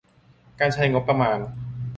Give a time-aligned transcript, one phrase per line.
[0.59, 1.37] การใช้งบประมาณ